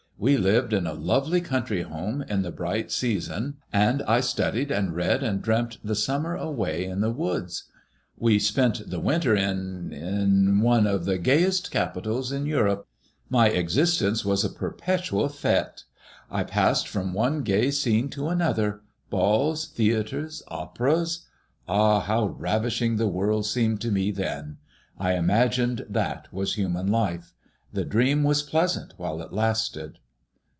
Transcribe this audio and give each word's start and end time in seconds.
We 0.23 0.37
lived 0.37 0.71
in 0.71 0.85
a 0.85 0.93
lovely 0.93 1.41
country 1.41 1.81
home 1.81 2.21
in 2.21 2.43
the 2.43 2.51
bright 2.51 2.89
MADEMOISELLS 2.95 3.27
IXE. 3.27 3.29
1 3.31 3.41
37 3.41 3.53
season, 3.53 3.57
and 3.73 4.01
I 4.03 4.19
studied 4.19 4.69
and 4.69 4.93
read 4.95 5.23
and 5.23 5.41
dreamt 5.41 5.79
the 5.83 5.95
summer 5.95 6.35
away 6.35 6.85
in 6.85 7.01
the 7.01 7.09
woods. 7.09 7.63
We 8.19 8.37
spent 8.37 8.87
the 8.91 8.99
win 8.99 9.21
ter 9.21 9.35
in 9.35 9.89
^in 9.89 10.61
one 10.61 10.85
of 10.85 11.05
the 11.05 11.17
gayest 11.17 11.71
capitals 11.71 12.31
in 12.31 12.45
Europe. 12.45 12.87
My 13.31 13.49
exis 13.49 13.99
tence 13.99 14.23
was 14.23 14.45
a 14.45 14.51
perpetual 14.51 15.27
fite. 15.27 15.85
I 16.29 16.43
passed 16.43 16.87
from 16.87 17.15
one 17.15 17.41
gay 17.41 17.71
scene 17.71 18.07
to 18.09 18.27
another— 18.27 18.81
balls, 19.09 19.69
theatres, 19.69 20.43
operas 20.49 21.25
I 21.67 21.73
Ah 21.73 21.97
I 22.01 22.03
how 22.03 22.25
ravishing 22.27 22.97
the 22.97 23.07
world 23.07 23.47
seemed 23.47 23.81
to 23.81 23.89
me 23.91 24.11
then 24.11 24.57
I 24.99 25.13
I 25.13 25.15
imagined 25.17 25.83
that 25.89 26.31
was 26.31 26.53
human 26.53 26.85
life. 26.85 27.33
The 27.73 27.85
dream 27.85 28.21
was 28.23 28.43
pleasant 28.43 28.93
while 28.97 29.19
it 29.23 29.33
lasted." 29.33 29.97